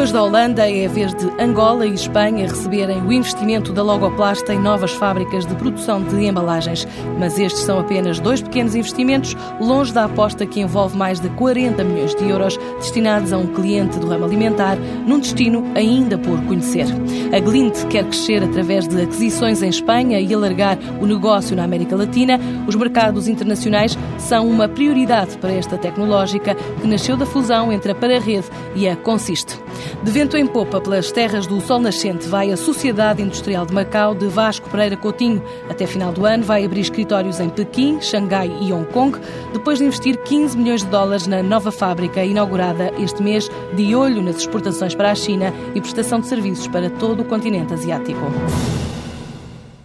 Depois 0.00 0.12
da 0.12 0.22
Holanda, 0.22 0.66
é 0.66 0.86
a 0.86 0.88
vez 0.88 1.14
de 1.14 1.30
Angola 1.38 1.84
e 1.84 1.92
Espanha 1.92 2.48
receberem 2.48 3.02
o 3.02 3.12
investimento 3.12 3.70
da 3.70 3.82
Logoplast 3.82 4.50
em 4.50 4.58
novas 4.58 4.92
fábricas 4.92 5.44
de 5.44 5.54
produção 5.54 6.02
de 6.02 6.24
embalagens. 6.24 6.88
Mas 7.18 7.38
estes 7.38 7.64
são 7.64 7.78
apenas 7.78 8.18
dois 8.18 8.40
pequenos 8.40 8.74
investimentos, 8.74 9.36
longe 9.60 9.92
da 9.92 10.06
aposta 10.06 10.46
que 10.46 10.58
envolve 10.58 10.96
mais 10.96 11.20
de 11.20 11.28
40 11.28 11.84
milhões 11.84 12.14
de 12.14 12.26
euros 12.26 12.56
destinados 12.78 13.30
a 13.30 13.36
um 13.36 13.48
cliente 13.48 13.98
do 13.98 14.08
ramo 14.08 14.24
alimentar, 14.24 14.78
num 15.06 15.20
destino 15.20 15.70
ainda 15.74 16.16
por 16.16 16.42
conhecer. 16.46 16.86
A 17.36 17.38
Glint 17.38 17.84
quer 17.88 18.04
crescer 18.04 18.42
através 18.42 18.88
de 18.88 19.02
aquisições 19.02 19.62
em 19.62 19.68
Espanha 19.68 20.18
e 20.18 20.32
alargar 20.32 20.78
o 20.98 21.04
negócio 21.04 21.54
na 21.54 21.64
América 21.64 21.94
Latina. 21.94 22.40
Os 22.66 22.74
mercados 22.74 23.28
internacionais 23.28 23.98
são 24.16 24.48
uma 24.48 24.66
prioridade 24.66 25.36
para 25.36 25.52
esta 25.52 25.76
tecnológica 25.76 26.54
que 26.54 26.88
nasceu 26.88 27.18
da 27.18 27.26
fusão 27.26 27.70
entre 27.70 27.92
a 27.92 27.94
Pararrede 27.94 28.48
e 28.74 28.88
a 28.88 28.96
Consiste. 28.96 29.60
De 30.02 30.10
vento 30.10 30.36
em 30.36 30.46
popa 30.46 30.80
pelas 30.80 31.12
terras 31.12 31.46
do 31.46 31.60
Sol 31.60 31.78
Nascente 31.78 32.26
vai 32.28 32.50
a 32.50 32.56
Sociedade 32.56 33.22
Industrial 33.22 33.66
de 33.66 33.74
Macau 33.74 34.14
de 34.14 34.26
Vasco 34.26 34.68
Pereira 34.70 34.96
Coutinho. 34.96 35.42
Até 35.68 35.86
final 35.86 36.12
do 36.12 36.24
ano 36.24 36.42
vai 36.42 36.64
abrir 36.64 36.80
escritórios 36.80 37.38
em 37.38 37.48
Pequim, 37.48 38.00
Xangai 38.00 38.50
e 38.60 38.72
Hong 38.72 38.90
Kong, 38.92 39.18
depois 39.52 39.78
de 39.78 39.84
investir 39.84 40.16
15 40.16 40.56
milhões 40.56 40.82
de 40.82 40.88
dólares 40.88 41.26
na 41.26 41.42
nova 41.42 41.70
fábrica 41.70 42.24
inaugurada 42.24 42.92
este 42.98 43.22
mês, 43.22 43.50
de 43.74 43.94
olho 43.94 44.22
nas 44.22 44.36
exportações 44.36 44.94
para 44.94 45.10
a 45.10 45.14
China 45.14 45.52
e 45.74 45.80
prestação 45.80 46.20
de 46.20 46.26
serviços 46.26 46.66
para 46.68 46.88
todo 46.88 47.20
o 47.20 47.24
continente 47.24 47.74
asiático. 47.74 48.20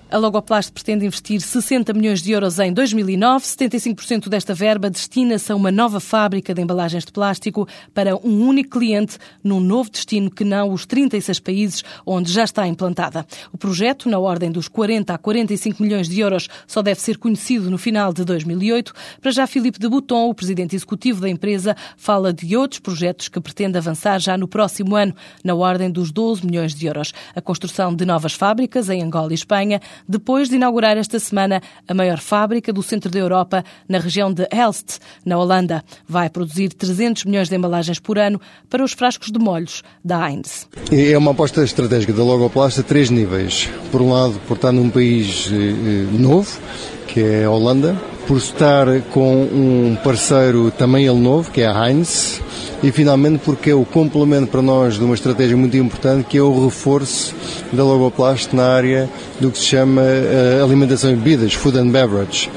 A 0.07 0.17
Logoplast 0.19 0.71
pretende 0.71 1.03
investir 1.03 1.41
60 1.41 1.91
milhões 1.91 2.21
de 2.21 2.31
euros 2.31 2.59
em 2.59 2.71
2009. 2.71 3.43
75% 3.43 4.29
desta 4.29 4.53
verba 4.53 4.87
destina-se 4.87 5.51
a 5.51 5.55
uma 5.55 5.71
nova 5.71 5.99
fábrica 5.99 6.53
de 6.53 6.61
embalagens 6.61 7.03
de 7.03 7.11
plástico 7.11 7.67
para 7.91 8.15
um 8.15 8.47
único 8.47 8.77
cliente 8.77 9.17
num 9.43 9.59
novo 9.59 9.89
destino 9.89 10.29
que 10.29 10.43
não 10.43 10.71
os 10.71 10.85
36 10.85 11.39
países 11.39 11.83
onde 12.05 12.31
já 12.31 12.43
está 12.43 12.67
implantada. 12.67 13.25
O 13.51 13.57
projeto, 13.57 14.07
na 14.07 14.19
ordem 14.19 14.51
dos 14.51 14.67
40 14.67 15.11
a 15.11 15.17
45 15.17 15.81
milhões 15.81 16.07
de 16.07 16.19
euros, 16.19 16.49
só 16.67 16.83
deve 16.83 17.01
ser 17.01 17.17
conhecido 17.17 17.71
no 17.71 17.77
final 17.77 18.13
de 18.13 18.23
2008. 18.23 18.93
Para 19.19 19.31
já, 19.31 19.47
Filipe 19.47 19.79
de 19.79 19.89
Bouton, 19.89 20.29
o 20.29 20.35
presidente 20.35 20.75
executivo 20.75 21.19
da 21.19 21.29
empresa, 21.29 21.75
fala 21.97 22.31
de 22.31 22.55
outros 22.55 22.79
projetos 22.79 23.27
que 23.27 23.41
pretende 23.41 23.79
avançar 23.79 24.19
já 24.19 24.37
no 24.37 24.47
próximo 24.47 24.95
ano, 24.95 25.15
na 25.43 25.55
ordem 25.55 25.89
dos 25.89 26.11
12 26.11 26.45
milhões 26.45 26.75
de 26.75 26.85
euros. 26.85 27.11
A 27.35 27.41
construção 27.41 27.93
de 27.93 28.05
novas 28.05 28.33
fábricas 28.33 28.87
em 28.87 29.01
Angola 29.01 29.31
e 29.31 29.35
Espanha, 29.35 29.81
depois 30.07 30.49
de 30.49 30.55
inaugurar 30.55 30.97
esta 30.97 31.19
semana 31.19 31.61
a 31.87 31.93
maior 31.93 32.19
fábrica 32.19 32.71
do 32.71 32.83
centro 32.83 33.09
da 33.09 33.19
Europa, 33.19 33.63
na 33.87 33.99
região 33.99 34.31
de 34.31 34.47
Elst, 34.51 34.99
na 35.25 35.37
Holanda. 35.37 35.83
Vai 36.07 36.29
produzir 36.29 36.73
300 36.73 37.25
milhões 37.25 37.49
de 37.49 37.55
embalagens 37.55 37.99
por 37.99 38.17
ano 38.17 38.39
para 38.69 38.83
os 38.83 38.93
frascos 38.93 39.31
de 39.31 39.39
molhos 39.39 39.83
da 40.03 40.29
Heinz. 40.29 40.67
É 40.91 41.17
uma 41.17 41.31
aposta 41.31 41.63
estratégica 41.63 42.13
da 42.13 42.23
Logoplast 42.23 42.79
a 42.79 42.83
três 42.83 43.09
níveis. 43.09 43.69
Por 43.91 44.01
um 44.01 44.11
lado, 44.11 44.39
por 44.47 44.55
estar 44.55 44.71
num 44.71 44.89
país 44.89 45.49
eh, 45.51 45.55
eh, 45.55 46.17
novo, 46.17 46.59
que 47.07 47.21
é 47.21 47.45
a 47.45 47.51
Holanda, 47.51 47.99
por 48.27 48.37
estar 48.37 48.87
com 49.11 49.43
um 49.43 49.97
parceiro 50.03 50.71
também 50.71 51.05
ele 51.05 51.19
novo, 51.19 51.51
que 51.51 51.61
é 51.61 51.67
a 51.67 51.87
Heinz, 51.87 52.41
e 52.85 52.91
finalmente 52.91 53.39
porque 53.43 53.71
é 53.71 53.73
o 53.73 53.83
complemento 53.83 54.45
para 54.45 54.61
nós 54.61 54.93
de 54.93 55.03
uma 55.03 55.15
estratégia 55.15 55.57
muito 55.57 55.75
importante 55.75 56.23
que 56.25 56.37
é 56.37 56.41
o 56.41 56.65
reforço 56.65 57.33
da 57.73 57.83
Logoplast 57.83 58.55
na 58.55 58.67
área 58.67 59.09
do 59.39 59.49
que 59.49 59.57
se 59.57 59.65
chama 59.65 60.03
uh, 60.03 60.63
alimentação 60.63 61.11
e 61.11 61.15
bebidas, 61.15 61.55
food 61.55 61.79
and 61.79 61.89
beverage 61.89 62.47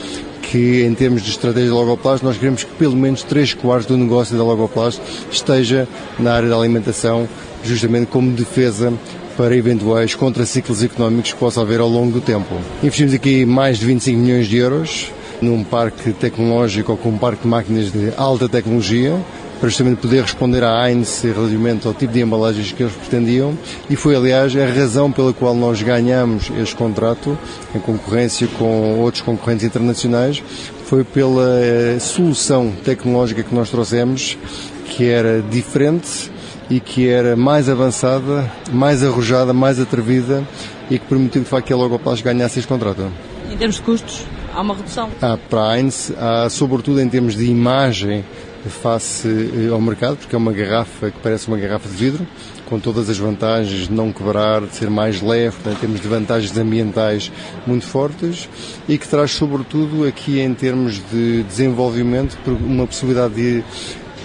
que 0.43 0.85
em 0.85 0.93
termos 0.93 1.23
de 1.23 1.31
estratégia 1.31 1.71
da 1.71 1.77
Logoplast 1.77 2.23
nós 2.23 2.37
queremos 2.37 2.63
que 2.63 2.71
pelo 2.75 2.95
menos 2.95 3.23
3 3.23 3.55
quartos 3.55 3.87
do 3.87 3.97
negócio 3.97 4.37
da 4.37 4.45
Logoplast 4.45 5.01
esteja 5.33 5.89
na 6.19 6.35
área 6.35 6.49
da 6.51 6.57
alimentação, 6.57 7.27
justamente 7.65 8.09
como 8.09 8.31
defesa 8.31 8.93
para 9.35 9.57
eventuais 9.57 10.15
contraciclos 10.15 10.83
económicos 10.83 11.33
que 11.33 11.39
possa 11.39 11.63
haver 11.63 11.81
ao 11.81 11.89
longo 11.89 12.13
do 12.13 12.21
tempo. 12.21 12.55
Investimos 12.83 13.15
aqui 13.15 13.47
mais 13.47 13.79
de 13.79 13.87
25 13.87 14.19
milhões 14.19 14.47
de 14.47 14.59
euros 14.59 15.11
num 15.41 15.63
parque 15.65 16.13
tecnológico 16.13 16.93
ou 16.93 16.99
com 16.99 17.11
um 17.11 17.19
parque 17.19 17.43
de 17.43 17.49
máquinas 17.49 17.93
de 17.93 18.13
alta 18.17 18.49
tecnologia, 18.49 19.17
para 19.59 19.69
justamente 19.69 20.01
poder 20.01 20.23
responder 20.23 20.63
à 20.63 20.89
Heinz 20.89 21.23
relativamente 21.23 21.87
ao 21.87 21.93
tipo 21.93 22.13
de 22.13 22.21
embalagens 22.21 22.73
que 22.73 22.83
eles 22.83 22.95
pretendiam 22.95 23.57
e 23.91 23.97
foi, 23.97 24.15
aliás, 24.15 24.55
a 24.57 24.67
razão 24.67 25.11
pela 25.11 25.33
qual 25.33 25.55
nós 25.55 25.83
ganhamos 25.83 26.51
este 26.61 26.77
contrato 26.77 27.37
em 27.75 27.81
concorrência 27.81 28.47
com 28.59 29.01
outros 29.01 29.23
concorrentes 29.23 29.65
internacionais, 29.65 30.43
foi 30.87 31.05
pela 31.05 31.61
eh, 31.61 31.99
solução 32.01 32.73
tecnológica 32.85 33.43
que 33.43 33.55
nós 33.55 33.69
trouxemos, 33.69 34.39
que 34.87 35.09
era 35.09 35.43
diferente 35.43 36.31
e 36.71 36.81
que 36.81 37.09
era 37.09 37.37
mais 37.37 37.69
avançada, 37.69 38.51
mais 38.73 39.03
arrojada, 39.03 39.53
mais 39.53 39.81
atrevida 39.81 40.45
e 40.91 40.99
que 40.99 41.07
permitiu 41.07 41.43
de 41.43 41.49
facto 41.49 41.67
que 41.67 41.73
a 41.73 41.77
Logoplast 41.77 42.23
ganhasse 42.23 42.59
este 42.59 42.69
contrato. 42.69 43.11
Em 43.51 43.57
termos 43.57 43.77
de 43.77 43.83
custos, 43.83 44.25
há 44.59 44.61
uma 44.61 44.75
redução? 44.75 45.09
Há 45.23 45.37
para 45.37 45.61
a 45.61 46.45
há 46.45 46.51
sobretudo 46.51 47.01
em 47.01 47.09
termos 47.09 47.37
de 47.37 47.45
imagem 47.45 48.25
face 48.69 49.29
eh, 49.29 49.73
ao 49.73 49.81
mercado, 49.81 50.17
porque 50.17 50.35
é 50.35 50.39
uma 50.39 50.53
garrafa 50.53 51.13
que 51.13 51.19
parece 51.23 51.47
uma 51.47 51.57
garrafa 51.57 51.89
de 51.89 51.95
vidro, 51.95 52.27
com 52.67 52.79
todas 52.79 53.09
as 53.09 53.17
vantagens 53.17 53.87
de 53.87 53.93
não 53.93 54.13
quebrar, 54.13 54.63
de 54.63 54.75
ser 54.75 54.91
mais 54.91 55.23
leve, 55.23 55.55
portanto, 55.57 55.81
temos 55.81 56.01
de 56.01 56.09
vantagens 56.09 56.57
ambientais 56.59 57.31
muito 57.67 57.87
fortes 57.87 58.49
e 58.89 58.99
que 58.99 59.07
traz 59.07 59.31
sobretudo 59.31 60.05
aqui 60.05 60.41
em 60.41 60.53
termos 60.53 61.01
de 61.11 61.45
desenvolvimento 61.45 62.37
uma 62.47 62.87
possibilidade 62.87 63.35
de 63.35 63.65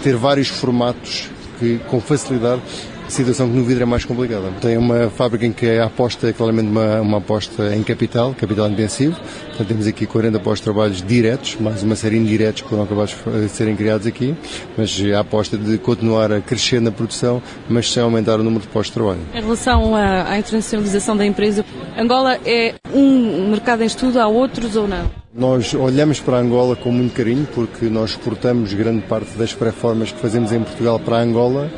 ter 0.02 0.16
vários 0.18 0.48
formatos 0.48 1.30
que 1.60 1.80
com 1.88 2.02
facilidade 2.02 2.62
situação 3.08 3.50
que 3.50 3.56
no 3.56 3.64
vidro 3.64 3.84
é 3.84 3.86
mais 3.86 4.06
complicada. 4.06 4.50
Tem 4.62 4.78
uma 4.78 5.10
fábrica 5.10 5.46
em 5.46 5.52
que 5.52 5.68
a 5.78 5.86
aposta 5.86 6.30
é 6.30 6.34
claramente 6.34 6.70
uma, 6.70 7.02
uma 7.02 7.18
aposta 7.18 7.76
em 7.76 7.84
capital, 7.84 8.34
capital 8.34 8.70
intensivo. 8.70 9.16
Portanto, 9.48 9.68
temos 9.68 9.88
aqui 9.88 10.06
40 10.06 10.40
pós-trabalhos 10.40 11.02
diretos, 11.02 11.56
mais 11.60 11.84
uma 11.84 11.96
série 11.96 12.18
indiretos 12.18 12.62
que 12.62 12.70
foram 12.70 12.84
acabados 12.84 13.16
de 13.42 13.50
serem 13.50 13.76
criados 13.76 14.08
aqui, 14.08 14.36
mas 14.78 15.02
a 15.16 15.20
aposta 15.20 15.58
de 15.58 15.78
continuar 15.78 16.32
a 16.32 16.42
crescer 16.42 16.82
na 16.82 16.92
produção, 16.92 17.42
mas 17.70 17.92
sem 17.92 18.02
aumentar 18.02 18.40
o 18.40 18.44
número 18.44 18.62
de 18.62 18.70
pós-trabalho. 18.70 19.20
Em 19.34 19.42
relação 19.42 19.96
à, 19.96 20.30
à 20.30 20.40
internacionalização 20.40 21.16
da 21.16 21.26
empresa, 21.26 21.66
Angola 21.98 22.40
é 22.46 22.76
um 22.94 23.50
mercado 23.50 23.84
em 23.84 23.86
estudo, 23.86 24.20
há 24.20 24.28
outros 24.28 24.76
ou 24.76 24.88
não? 24.88 25.23
Nós 25.36 25.74
olhamos 25.74 26.20
para 26.20 26.38
Angola 26.38 26.76
com 26.76 26.92
muito 26.92 27.16
carinho 27.16 27.48
porque 27.56 27.88
nós 27.88 28.12
exportamos 28.12 28.72
grande 28.76 29.02
parte 29.08 29.36
das 29.36 29.52
pré-formas 29.52 30.12
que 30.12 30.20
fazemos 30.20 30.52
em 30.52 30.60
Portugal 30.60 31.00
para 31.00 31.18
Angola 31.18 31.72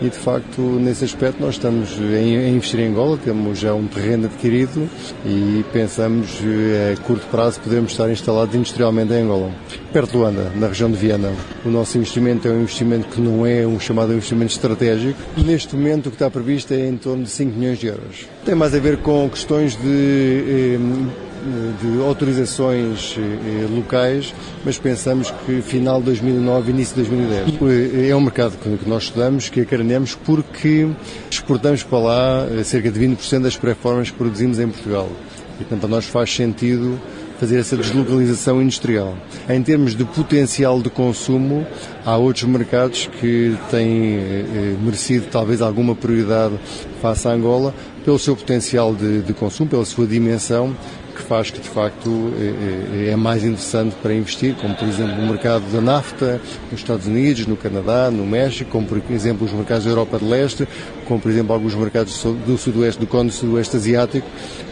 e 0.00 0.04
de 0.04 0.16
facto 0.16 0.62
nesse 0.62 1.04
aspecto 1.04 1.38
nós 1.38 1.56
estamos 1.56 1.90
a 1.90 2.48
investir 2.48 2.80
em 2.80 2.88
Angola, 2.88 3.18
temos 3.22 3.58
já 3.58 3.74
um 3.74 3.86
terreno 3.86 4.24
adquirido 4.24 4.88
e 5.26 5.62
pensamos 5.74 6.38
eh, 6.42 6.94
a 6.94 7.00
curto 7.02 7.26
prazo 7.26 7.60
podermos 7.60 7.92
estar 7.92 8.10
instalados 8.10 8.54
industrialmente 8.54 9.12
em 9.12 9.24
Angola. 9.24 9.52
Perto 9.92 10.12
de 10.12 10.16
Luanda, 10.16 10.50
na 10.56 10.68
região 10.68 10.90
de 10.90 10.96
Viana. 10.96 11.32
O 11.66 11.68
nosso 11.68 11.98
investimento 11.98 12.48
é 12.48 12.50
um 12.50 12.62
investimento 12.62 13.08
que 13.08 13.20
não 13.20 13.44
é 13.44 13.66
um 13.66 13.78
chamado 13.78 14.14
investimento 14.14 14.52
estratégico. 14.52 15.20
Neste 15.36 15.76
momento 15.76 16.06
o 16.06 16.10
que 16.10 16.16
está 16.16 16.30
previsto 16.30 16.72
é 16.72 16.88
em 16.88 16.96
torno 16.96 17.24
de 17.24 17.30
5 17.30 17.58
milhões 17.58 17.78
de 17.78 17.88
euros. 17.88 18.26
Tem 18.42 18.54
mais 18.54 18.74
a 18.74 18.78
ver 18.78 18.96
com 19.02 19.28
questões 19.28 19.76
de 19.76 20.78
eh, 20.78 21.31
de 21.80 22.02
autorizações 22.02 23.16
eh, 23.18 23.66
locais, 23.68 24.34
mas 24.64 24.78
pensamos 24.78 25.32
que 25.44 25.60
final 25.60 25.98
de 25.98 26.06
2009, 26.06 26.70
início 26.70 26.94
de 26.94 27.08
2010. 27.08 28.08
É 28.08 28.14
um 28.14 28.20
mercado 28.20 28.56
que 28.58 28.88
nós 28.88 29.04
estudamos, 29.04 29.48
que 29.48 29.60
acarinhamos, 29.60 30.14
porque 30.14 30.88
exportamos 31.30 31.82
para 31.82 31.98
lá 31.98 32.46
eh, 32.50 32.62
cerca 32.62 32.90
de 32.90 33.00
20% 33.00 33.42
das 33.42 33.56
pré-formas 33.56 34.10
que 34.10 34.16
produzimos 34.16 34.58
em 34.58 34.68
Portugal. 34.68 35.08
E, 35.54 35.64
portanto, 35.64 35.80
para 35.80 35.88
nós 35.88 36.04
faz 36.06 36.32
sentido 36.34 36.98
fazer 37.42 37.58
essa 37.58 37.76
deslocalização 37.76 38.62
industrial. 38.62 39.16
Em 39.48 39.60
termos 39.60 39.96
de 39.96 40.04
potencial 40.04 40.80
de 40.80 40.88
consumo, 40.88 41.66
há 42.04 42.16
outros 42.16 42.44
mercados 42.44 43.10
que 43.20 43.56
têm 43.68 44.14
eh, 44.16 44.76
merecido 44.80 45.26
talvez 45.28 45.60
alguma 45.60 45.96
prioridade 45.96 46.54
face 47.00 47.26
à 47.26 47.32
Angola, 47.32 47.74
pelo 48.04 48.16
seu 48.16 48.36
potencial 48.36 48.94
de, 48.94 49.22
de 49.22 49.32
consumo, 49.32 49.70
pela 49.70 49.84
sua 49.84 50.06
dimensão, 50.06 50.76
que 51.12 51.22
faz 51.22 51.50
que 51.50 51.60
de 51.60 51.68
facto 51.68 52.32
é, 52.38 53.06
é, 53.06 53.10
é, 53.10 53.16
mais 53.16 53.44
interessante 53.44 53.94
para 54.02 54.14
investir, 54.14 54.54
como 54.54 54.74
por 54.74 54.88
exemplo 54.88 55.14
o 55.14 55.26
mercado 55.26 55.64
da 55.72 55.80
nafta 55.80 56.40
nos 56.70 56.80
Estados 56.80 57.06
Unidos, 57.06 57.46
no 57.46 57.56
Canadá, 57.56 58.10
no 58.10 58.26
México, 58.26 58.70
como 58.70 58.86
por 58.86 59.00
exemplo 59.10 59.46
os 59.46 59.52
mercados 59.52 59.84
da 59.84 59.90
Europa 59.90 60.18
de 60.18 60.24
Leste, 60.24 60.68
como 61.06 61.20
por 61.20 61.30
exemplo 61.30 61.52
alguns 61.52 61.74
mercados 61.74 62.22
do 62.46 62.56
Sudoeste, 62.56 63.00
do 63.00 63.06
Cone 63.06 63.30
Sudoeste 63.30 63.76
Asiático, 63.76 64.26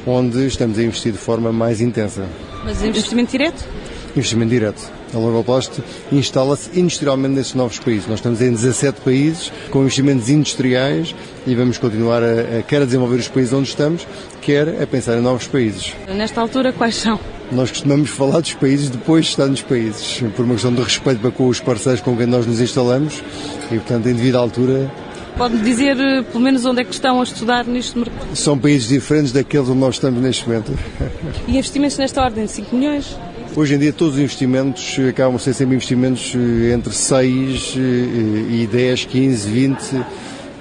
onde 0.06 0.46
estamos 0.46 0.78
a 0.78 0.82
investir 0.82 1.12
de 1.12 1.18
forma 1.18 1.52
mais 1.52 1.80
intensa. 1.80 2.26
Mas 2.64 2.82
investimento 2.82 3.32
direto? 3.32 3.64
Investimento 4.16 4.50
direto. 4.50 4.90
A 5.14 5.18
Logoplast 5.18 5.82
instala-se 6.12 6.78
industrialmente 6.78 7.34
nesses 7.34 7.54
novos 7.54 7.78
países. 7.78 8.06
Nós 8.06 8.18
estamos 8.18 8.40
em 8.40 8.50
17 8.50 9.00
países 9.00 9.52
com 9.70 9.80
investimentos 9.80 10.28
industriais 10.28 11.14
e 11.46 11.54
vamos 11.54 11.78
continuar 11.78 12.22
a, 12.22 12.58
a 12.58 12.62
quer 12.62 12.82
a 12.82 12.84
desenvolver 12.84 13.16
os 13.16 13.28
países 13.28 13.52
onde 13.52 13.68
estamos, 13.68 14.06
quer 14.40 14.82
a 14.82 14.86
pensar 14.86 15.16
em 15.16 15.20
novos 15.20 15.46
países. 15.46 15.94
Nesta 16.08 16.40
altura, 16.40 16.72
quais 16.72 16.96
são? 16.96 17.18
Nós 17.50 17.70
costumamos 17.70 18.10
falar 18.10 18.40
dos 18.40 18.54
países 18.54 18.88
depois 18.88 19.24
de 19.24 19.30
estar 19.32 19.46
nos 19.46 19.62
países, 19.62 20.22
por 20.36 20.44
uma 20.44 20.54
questão 20.54 20.72
de 20.72 20.82
respeito 20.82 21.20
para 21.20 21.30
com 21.32 21.48
os 21.48 21.60
parceiros 21.60 22.00
com 22.00 22.16
quem 22.16 22.26
nós 22.26 22.46
nos 22.46 22.60
instalamos 22.60 23.22
e, 23.70 23.74
portanto, 23.74 24.08
em 24.08 24.14
devida 24.14 24.38
altura, 24.38 24.90
Pode-me 25.36 25.62
dizer, 25.62 25.98
eh, 25.98 26.22
pelo 26.22 26.40
menos, 26.40 26.64
onde 26.66 26.82
é 26.82 26.84
que 26.84 26.92
estão 26.92 27.18
a 27.20 27.24
estudar 27.24 27.64
neste 27.64 27.96
mercado? 27.96 28.36
São 28.36 28.58
países 28.58 28.88
diferentes 28.88 29.32
daqueles 29.32 29.68
onde 29.68 29.78
nós 29.78 29.94
estamos 29.94 30.20
neste 30.20 30.46
momento. 30.46 30.78
E 31.48 31.56
investimentos 31.56 31.96
nesta 31.96 32.22
ordem 32.22 32.44
de 32.44 32.50
5 32.50 32.76
milhões? 32.76 33.16
Hoje 33.56 33.74
em 33.74 33.78
dia 33.78 33.92
todos 33.92 34.14
os 34.14 34.20
investimentos 34.20 34.96
acabam 35.08 35.32
por 35.32 35.40
ser 35.40 35.52
sempre 35.54 35.74
investimentos 35.74 36.32
eh, 36.36 36.72
entre 36.72 36.92
6 36.92 37.74
eh, 37.76 37.80
e 38.62 38.68
10, 38.70 39.04
15, 39.06 39.50
20 39.50 40.04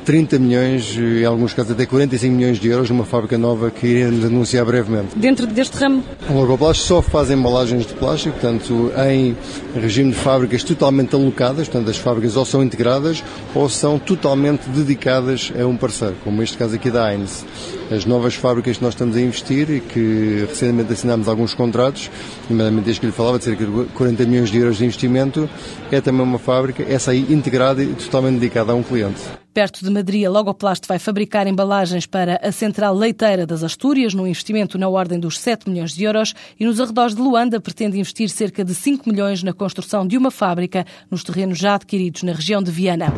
30 0.09 0.39
milhões, 0.39 0.97
em 0.97 1.23
alguns 1.23 1.53
casos 1.53 1.71
até 1.71 1.85
45 1.85 2.33
milhões 2.35 2.57
de 2.57 2.67
euros 2.67 2.89
numa 2.89 3.05
fábrica 3.05 3.37
nova 3.37 3.69
que 3.69 3.85
iremos 3.85 4.25
anunciar 4.25 4.65
brevemente. 4.65 5.15
Dentro 5.15 5.45
deste 5.45 5.77
ramo? 5.77 6.03
A 6.27 6.33
Logoplast 6.33 6.81
só 6.81 6.99
faz 6.99 7.29
embalagens 7.29 7.85
de 7.85 7.93
plástico, 7.93 8.33
portanto, 8.39 8.91
em 9.07 9.37
regime 9.79 10.09
de 10.09 10.17
fábricas 10.17 10.63
totalmente 10.63 11.13
alocadas, 11.13 11.67
portanto, 11.67 11.91
as 11.91 11.97
fábricas 11.97 12.35
ou 12.35 12.43
são 12.43 12.63
integradas 12.63 13.23
ou 13.53 13.69
são 13.69 13.99
totalmente 13.99 14.67
dedicadas 14.69 15.53
a 15.55 15.63
um 15.67 15.77
parceiro, 15.77 16.15
como 16.23 16.41
este 16.41 16.57
caso 16.57 16.73
aqui 16.73 16.89
da 16.89 17.13
Heinz. 17.13 17.45
As 17.91 18.03
novas 18.03 18.33
fábricas 18.33 18.77
que 18.77 18.83
nós 18.83 18.95
estamos 18.95 19.15
a 19.15 19.21
investir 19.21 19.69
e 19.69 19.79
que 19.79 20.43
recentemente 20.49 20.91
assinámos 20.91 21.27
alguns 21.27 21.53
contratos, 21.53 22.09
nomeadamente 22.49 22.89
este 22.89 23.01
que 23.01 23.05
lhe 23.05 23.11
falava, 23.11 23.37
de 23.37 23.43
cerca 23.43 23.63
de 23.63 23.71
40 23.93 24.25
milhões 24.25 24.49
de 24.49 24.57
euros 24.57 24.77
de 24.79 24.85
investimento, 24.85 25.47
é 25.91 26.01
também 26.01 26.23
uma 26.23 26.39
fábrica, 26.39 26.83
essa 26.89 27.11
aí 27.11 27.27
integrada 27.29 27.83
e 27.83 27.93
totalmente 27.93 28.39
dedicada 28.39 28.71
a 28.71 28.75
um 28.75 28.81
cliente. 28.81 29.38
Perto 29.53 29.83
de 29.83 29.89
Madrid, 29.89 30.25
a 30.25 30.29
Logoplast 30.29 30.87
vai 30.87 30.99
fabricar 30.99 31.47
embalagens 31.47 32.05
para 32.05 32.39
a 32.43 32.51
central 32.51 32.93
leiteira 32.93 33.47
das 33.47 33.63
Astúrias, 33.63 34.13
num 34.13 34.27
investimento 34.27 34.77
na 34.77 34.87
ordem 34.87 35.19
dos 35.19 35.39
7 35.39 35.69
milhões 35.69 35.93
de 35.93 36.03
euros, 36.03 36.33
e 36.59 36.65
nos 36.65 36.79
arredores 36.79 37.15
de 37.15 37.21
Luanda 37.21 37.59
pretende 37.59 37.99
investir 37.99 38.29
cerca 38.29 38.63
de 38.63 38.75
5 38.75 39.09
milhões 39.09 39.41
na 39.41 39.51
construção 39.51 40.05
de 40.05 40.17
uma 40.17 40.29
fábrica 40.29 40.85
nos 41.09 41.23
terrenos 41.23 41.57
já 41.57 41.75
adquiridos 41.75 42.21
na 42.23 42.33
região 42.33 42.61
de 42.61 42.69
Viana. 42.69 43.11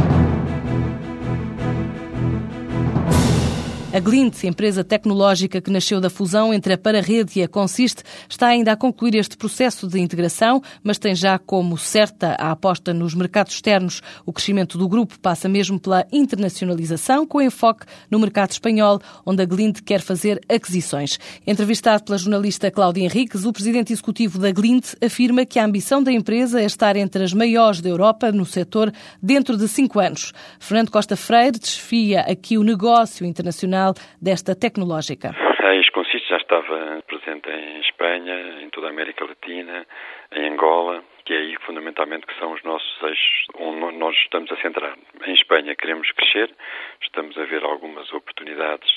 A 3.93 3.99
Glint, 3.99 4.45
empresa 4.45 4.85
tecnológica 4.85 5.59
que 5.59 5.69
nasceu 5.69 5.99
da 5.99 6.09
fusão 6.09 6.53
entre 6.53 6.71
a 6.71 6.77
Pararrede 6.77 7.37
e 7.37 7.43
a 7.43 7.47
Consiste, 7.47 8.03
está 8.29 8.47
ainda 8.47 8.71
a 8.71 8.77
concluir 8.77 9.15
este 9.15 9.35
processo 9.35 9.85
de 9.85 9.99
integração, 9.99 10.63
mas 10.81 10.97
tem 10.97 11.13
já 11.13 11.37
como 11.37 11.77
certa 11.77 12.37
a 12.39 12.51
aposta 12.51 12.93
nos 12.93 13.13
mercados 13.13 13.53
externos. 13.53 14.01
O 14.25 14.31
crescimento 14.31 14.77
do 14.77 14.87
grupo 14.87 15.19
passa 15.19 15.49
mesmo 15.49 15.77
pela 15.77 16.07
internacionalização, 16.09 17.27
com 17.27 17.41
enfoque 17.41 17.85
no 18.09 18.17
mercado 18.17 18.51
espanhol, 18.51 19.01
onde 19.25 19.43
a 19.43 19.45
Glint 19.45 19.81
quer 19.81 19.99
fazer 19.99 20.39
aquisições. 20.47 21.19
Entrevistado 21.45 22.05
pela 22.05 22.17
jornalista 22.17 22.71
Cláudia 22.71 23.03
Henriques, 23.03 23.43
o 23.43 23.51
presidente 23.51 23.91
executivo 23.91 24.39
da 24.39 24.53
Glint 24.53 24.93
afirma 25.03 25.45
que 25.45 25.59
a 25.59 25.65
ambição 25.65 26.01
da 26.01 26.13
empresa 26.13 26.61
é 26.61 26.65
estar 26.65 26.95
entre 26.95 27.25
as 27.25 27.33
maiores 27.33 27.81
da 27.81 27.89
Europa 27.89 28.31
no 28.31 28.45
setor 28.45 28.89
dentro 29.21 29.57
de 29.57 29.67
cinco 29.67 29.99
anos. 29.99 30.31
Fernando 30.61 30.91
Costa 30.91 31.17
Freire 31.17 31.59
desfia 31.59 32.21
aqui 32.21 32.57
o 32.57 32.63
negócio 32.63 33.25
internacional 33.25 33.80
desta 34.21 34.53
tecnológica? 34.55 35.29
A 35.59 35.75
Esconsiste 35.75 36.27
já 36.29 36.37
estava 36.37 37.01
presente 37.07 37.49
em 37.49 37.79
Espanha, 37.79 38.61
em 38.61 38.69
toda 38.69 38.87
a 38.87 38.89
América 38.89 39.25
Latina, 39.25 39.85
em 40.33 40.53
Angola, 40.53 41.03
que 41.25 41.33
é 41.33 41.37
aí 41.37 41.55
fundamentalmente 41.65 42.25
que 42.25 42.37
são 42.39 42.53
os 42.53 42.63
nossos 42.63 43.03
eixos 43.03 43.45
onde 43.55 43.97
nós 43.97 44.15
estamos 44.17 44.51
a 44.51 44.57
centrar. 44.57 44.97
Em 45.25 45.33
Espanha 45.33 45.75
queremos 45.75 46.11
crescer, 46.11 46.53
estamos 47.01 47.37
a 47.37 47.43
ver 47.45 47.63
algumas 47.63 48.11
oportunidades 48.13 48.89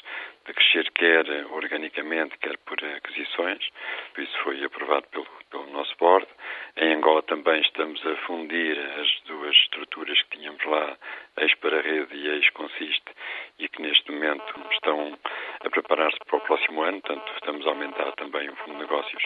de 0.47 0.53
crescer 0.53 0.91
quer 0.93 1.47
organicamente, 1.51 2.37
quer 2.39 2.59
por 2.59 2.79
aquisições. 2.85 3.67
Isso 4.19 4.39
foi 4.43 4.63
aprovado 4.65 5.07
pelo, 5.09 5.27
pelo 5.51 5.67
nosso 5.71 5.95
board. 5.99 6.27
Em 6.77 6.95
Angola 6.95 7.23
também 7.23 7.61
estamos 7.63 8.05
a 8.07 8.17
fundir 8.27 8.79
as 8.79 9.09
duas 9.27 9.57
estruturas 9.57 10.21
que 10.23 10.39
tínhamos 10.39 10.63
lá, 10.67 10.97
ex 11.39 11.55
para 11.57 11.79
a 11.79 11.83
rede 11.83 12.15
e 12.15 12.29
ex 12.29 12.51
consiste, 12.51 13.05
e 13.59 13.69
que 13.69 13.81
neste 13.81 14.11
momento 14.11 14.45
estão 14.73 15.17
a 15.65 15.71
preparar-se 15.71 16.19
para 16.27 16.37
o 16.37 16.41
próximo 16.41 16.83
ano. 16.83 17.01
Portanto, 17.01 17.33
estamos 17.37 17.67
a 17.67 17.71
aumentar 17.71 18.13
também 18.13 18.49
o 18.49 18.57
fundo 18.57 18.73
de 18.73 18.81
negócios, 18.81 19.23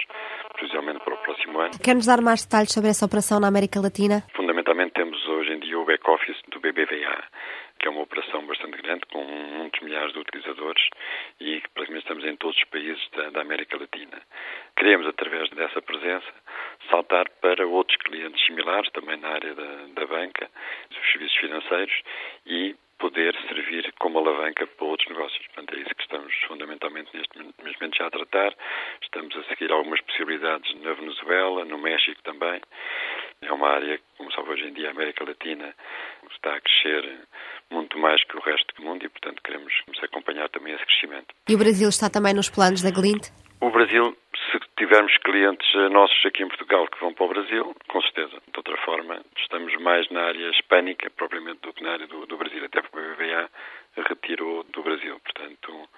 precisamente 0.52 1.00
para 1.00 1.14
o 1.14 1.18
próximo 1.18 1.60
ano. 1.60 1.72
Quer-nos 1.82 2.06
dar 2.06 2.20
mais 2.20 2.44
detalhes 2.44 2.72
sobre 2.72 2.87
essa 2.88 3.06
operação 3.06 3.40
na 3.40 3.48
América 3.48 3.80
Latina? 3.80 4.24
Fundamentalmente 4.34 4.92
temos 4.92 5.26
hoje 5.26 5.52
em 5.52 5.60
dia 5.60 5.78
o 5.78 5.84
back-office 5.84 6.36
do 6.50 6.60
BBVA 6.60 7.24
que 7.78 7.86
é 7.86 7.90
uma 7.90 8.02
operação 8.02 8.44
bastante 8.46 8.76
grande, 8.82 9.06
com 9.12 9.22
muitos 9.24 9.80
milhares 9.80 10.12
de 10.12 10.18
utilizadores 10.18 10.82
e 11.40 11.60
que 11.60 11.68
praticamente 11.70 12.04
estamos 12.04 12.24
em 12.24 12.36
todos 12.36 12.56
os 12.56 12.64
países 12.64 13.08
da, 13.16 13.30
da 13.30 13.40
América 13.40 13.78
Latina. 13.78 14.20
Queremos, 14.76 15.06
através 15.06 15.48
dessa 15.50 15.80
presença, 15.80 16.26
saltar 16.90 17.28
para 17.40 17.66
outros 17.66 17.96
clientes 17.98 18.44
similares, 18.44 18.90
também 18.92 19.16
na 19.18 19.28
área 19.28 19.54
da, 19.54 19.86
da 19.94 20.06
banca, 20.06 20.50
dos 20.90 21.12
serviços 21.12 21.36
financeiros 21.38 22.02
e 22.46 22.74
poder 22.98 23.34
servir 23.48 23.92
como 23.98 24.18
alavanca 24.18 24.66
para 24.66 24.86
outros 24.86 25.08
negócios. 25.08 25.46
Portanto, 25.46 25.74
é 25.74 25.80
isso 25.80 25.94
que 25.94 26.02
estamos 26.02 26.34
fundamentalmente 26.46 27.10
neste 27.16 27.38
momento 27.38 27.96
já 27.96 28.06
a 28.06 28.10
tratar. 28.10 28.54
Estamos 29.02 29.36
a 29.36 29.44
seguir 29.44 29.72
algumas 29.72 30.00
possibilidades 30.02 30.74
na 30.82 30.92
Venezuela, 30.92 31.64
no 31.64 31.78
México 31.78 32.20
também. 32.22 32.60
É 33.42 33.52
uma 33.52 33.68
área, 33.68 34.00
como 34.16 34.32
sabe 34.32 34.50
hoje 34.50 34.66
em 34.66 34.72
dia, 34.72 34.88
a 34.88 34.90
América 34.90 35.24
Latina 35.24 35.74
está 36.32 36.54
a 36.54 36.60
crescer 36.60 37.20
muito 37.70 37.98
mais 37.98 38.22
que 38.24 38.36
o 38.36 38.40
resto 38.40 38.74
do 38.76 38.82
mundo 38.82 39.04
e, 39.04 39.08
portanto, 39.08 39.42
queremos 39.42 39.72
acompanhar 40.02 40.48
também 40.48 40.74
esse 40.74 40.84
crescimento. 40.84 41.34
E 41.48 41.54
o 41.54 41.58
Brasil 41.58 41.88
está 41.88 42.10
também 42.10 42.34
nos 42.34 42.50
planos 42.50 42.82
da 42.82 42.90
Glint? 42.90 43.28
O 43.60 43.70
Brasil, 43.70 44.16
se 44.50 44.58
tivermos 44.76 45.16
clientes 45.18 45.66
nossos 45.90 46.24
aqui 46.24 46.42
em 46.42 46.48
Portugal 46.48 46.86
que 46.86 47.00
vão 47.00 47.12
para 47.12 47.26
o 47.26 47.28
Brasil, 47.28 47.74
com 47.88 48.00
certeza. 48.02 48.40
Outra 48.68 48.84
forma, 48.84 49.24
estamos 49.38 49.74
mais 49.80 50.06
na 50.10 50.24
área 50.24 50.50
hispânica, 50.50 51.08
propriamente, 51.16 51.60
do 51.62 51.72
que 51.72 51.82
na 51.82 51.92
área 51.92 52.06
do, 52.06 52.26
do 52.26 52.36
Brasil, 52.36 52.62
até 52.66 52.82
porque 52.82 52.98
o 52.98 53.00
BBVA 53.00 53.48
retirou 53.96 54.62
do 54.64 54.82
Brasil. 54.82 55.18
Portanto, 55.20 55.88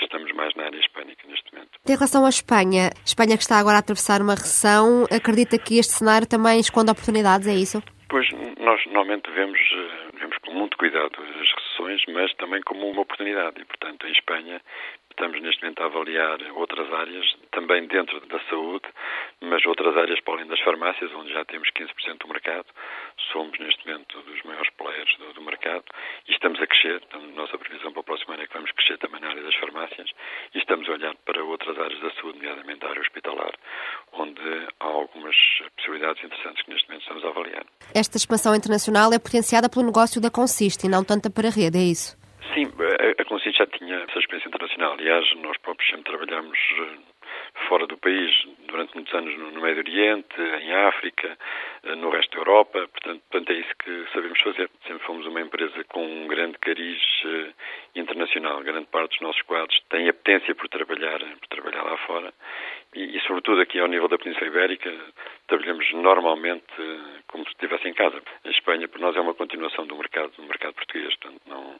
estamos 0.00 0.32
mais 0.32 0.54
na 0.54 0.64
área 0.64 0.78
hispânica 0.78 1.28
neste 1.28 1.52
momento. 1.52 1.78
Em 1.86 1.92
relação 1.92 2.24
à 2.24 2.30
Espanha, 2.30 2.88
Espanha 3.04 3.36
que 3.36 3.42
está 3.42 3.58
agora 3.58 3.76
a 3.76 3.80
atravessar 3.80 4.22
uma 4.22 4.34
recessão, 4.34 5.04
acredita 5.14 5.58
que 5.58 5.78
este 5.78 5.92
cenário 5.92 6.26
também 6.26 6.58
esconde 6.60 6.90
oportunidades, 6.90 7.46
é 7.46 7.52
isso? 7.52 7.82
Pois, 8.08 8.26
nós 8.58 8.80
normalmente 8.86 9.30
vemos, 9.30 9.58
eh, 9.58 10.18
vemos 10.18 10.38
com 10.38 10.54
muito 10.54 10.78
cuidado 10.78 11.12
as 11.20 11.52
recessões, 11.60 12.02
mas 12.08 12.32
também 12.36 12.62
como 12.62 12.88
uma 12.88 13.02
oportunidade. 13.02 13.60
E, 13.60 13.66
portanto, 13.66 14.06
em 14.06 14.12
Espanha 14.12 14.62
estamos 15.18 15.42
neste 15.42 15.62
momento 15.62 15.82
a 15.82 15.86
avaliar 15.86 16.38
outras 16.54 16.92
áreas, 16.92 17.26
também 17.50 17.88
dentro 17.88 18.20
da 18.28 18.38
saúde, 18.48 18.86
mas 19.40 19.66
outras 19.66 19.96
áreas 19.96 20.20
para 20.20 20.34
além 20.34 20.46
das 20.46 20.60
farmácias, 20.60 21.12
onde 21.12 21.32
já 21.32 21.44
temos 21.44 21.68
15% 21.70 22.18
do 22.18 22.28
mercado. 22.28 22.66
Somos 23.32 23.58
neste 23.58 23.84
momento 23.84 24.22
dos 24.22 24.40
maiores 24.44 24.70
players 24.78 25.16
do, 25.18 25.32
do 25.34 25.42
mercado 25.42 25.84
e 26.28 26.32
estamos 26.32 26.62
a 26.62 26.66
crescer. 26.68 27.02
Então, 27.08 27.20
nossa 27.34 27.58
previsão 27.58 27.92
para 27.92 28.00
o 28.00 28.04
próximo 28.04 28.32
ano 28.32 28.44
é 28.44 28.46
que 28.46 28.54
vamos 28.54 28.70
crescer 28.70 28.96
também 28.98 29.20
na 29.20 29.30
área 29.30 29.42
das 29.42 29.54
farmácias 29.56 30.08
e 30.54 30.58
estamos 30.58 30.88
a 30.88 30.92
olhar 30.92 31.14
para 31.26 31.42
outras 31.42 31.76
áreas 31.76 32.00
da 32.00 32.12
saúde, 32.12 32.38
nomeadamente 32.38 32.86
a 32.86 32.90
área 32.90 33.02
hospitalar, 33.02 33.52
onde 34.12 34.40
há 34.78 34.86
algumas 34.86 35.36
possibilidades 35.76 36.22
interessantes 36.22 36.62
que 36.62 36.70
neste 36.70 36.88
momento 36.88 37.02
estamos 37.02 37.24
a 37.24 37.28
avaliar. 37.28 37.66
Esta 37.92 38.16
expansão 38.16 38.54
internacional 38.54 39.12
é 39.12 39.18
potenciada 39.18 39.68
pelo 39.68 39.84
negócio 39.84 40.20
da 40.20 40.30
Consiste 40.30 40.86
e 40.86 40.88
não 40.88 41.02
tanto 41.02 41.28
para 41.30 41.48
a 41.48 41.50
rede, 41.50 41.76
é 41.76 41.82
isso? 41.82 42.17
Sim, 42.54 42.70
a, 43.18 43.24
Consiste 43.24 43.58
já 43.58 43.66
tinha 43.66 43.96
essa 43.96 44.18
experiência 44.18 44.48
internacional. 44.48 44.92
Aliás, 44.94 45.24
nós 45.36 45.56
próprios 45.58 45.90
sempre 45.90 46.10
trabalhamos 46.10 46.58
eh, 46.58 46.98
fora 47.68 47.86
do 47.86 47.98
país, 47.98 48.32
durante 48.66 48.94
muitos 48.94 49.12
anos 49.12 49.36
no 49.36 49.60
Médio 49.60 49.82
Oriente, 49.82 50.40
em 50.40 50.72
África, 50.72 51.36
eh, 51.82 51.94
no 51.94 52.10
resto 52.10 52.32
da 52.32 52.38
Europa. 52.38 52.88
Portanto, 52.88 53.22
portanto, 53.30 53.50
é 53.50 53.60
isso 53.60 53.74
que 53.78 54.06
sabemos 54.12 54.40
fazer. 54.40 54.70
Sempre 54.86 55.06
fomos 55.06 55.26
uma 55.26 55.40
empresa 55.40 55.84
com 55.84 56.04
um 56.04 56.26
grande 56.26 56.58
cariz 56.58 57.02
eh, 57.26 57.52
internacional. 57.96 58.62
Grande 58.62 58.86
parte 58.86 59.10
dos 59.10 59.20
nossos 59.20 59.42
quadros 59.42 59.78
tem 59.90 60.08
apetência 60.08 60.54
por 60.54 60.68
trabalhar, 60.68 61.18
por 61.18 61.48
trabalhar 61.48 61.82
lá 61.82 61.96
fora. 61.98 62.32
E, 62.98 63.16
e, 63.16 63.20
sobretudo 63.20 63.60
aqui 63.60 63.78
ao 63.78 63.86
nível 63.86 64.08
da 64.08 64.18
Península 64.18 64.48
Ibérica, 64.48 64.92
trabalhamos 65.46 65.86
normalmente 65.92 66.64
como 67.28 67.44
se 67.44 67.50
estivesse 67.50 67.86
em 67.86 67.94
casa. 67.94 68.20
A 68.44 68.50
Espanha, 68.50 68.88
por 68.88 69.00
nós, 69.00 69.14
é 69.14 69.20
uma 69.20 69.34
continuação 69.34 69.86
do 69.86 69.94
mercado, 69.94 70.32
do 70.36 70.42
mercado 70.42 70.74
português. 70.74 71.14
Portanto, 71.14 71.40
não, 71.46 71.76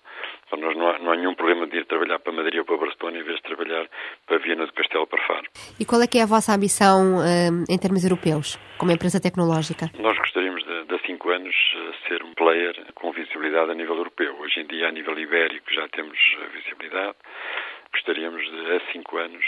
para 0.48 0.60
nós 0.60 0.76
não 0.76 0.88
há, 0.88 0.98
não 1.00 1.10
há 1.10 1.16
nenhum 1.16 1.34
problema 1.34 1.66
de 1.66 1.78
ir 1.78 1.86
trabalhar 1.86 2.20
para 2.20 2.32
Madrid 2.32 2.60
ou 2.60 2.64
para 2.64 2.76
Barcelona 2.76 3.18
em 3.18 3.24
vez 3.24 3.34
de 3.38 3.42
trabalhar 3.42 3.88
para 4.28 4.38
Viena 4.38 4.64
do 4.64 4.72
Castelo 4.72 5.08
para 5.08 5.26
Faro. 5.26 5.50
E 5.80 5.84
qual 5.84 6.00
é 6.00 6.06
que 6.06 6.18
é 6.18 6.22
a 6.22 6.26
vossa 6.26 6.54
ambição 6.54 7.16
um, 7.18 7.64
em 7.68 7.78
termos 7.78 8.04
europeus, 8.04 8.56
como 8.78 8.92
empresa 8.92 9.20
tecnológica? 9.20 9.90
Nós 9.98 10.16
gostaríamos 10.18 10.62
de, 10.62 10.84
de 10.84 10.94
há 10.94 10.98
cinco 11.00 11.30
anos 11.30 11.54
eh, 11.74 12.08
ser 12.08 12.22
um 12.22 12.32
player 12.34 12.76
com 12.94 13.10
visibilidade 13.10 13.72
a 13.72 13.74
nível 13.74 13.96
europeu. 13.96 14.38
Hoje 14.38 14.60
em 14.60 14.66
dia, 14.68 14.86
a 14.86 14.92
nível 14.92 15.18
ibérico, 15.18 15.66
já 15.74 15.88
temos 15.88 16.16
visibilidade. 16.54 17.16
Gostaríamos 17.92 18.42
de, 18.48 18.76
há 18.76 18.92
cinco 18.92 19.16
anos, 19.16 19.44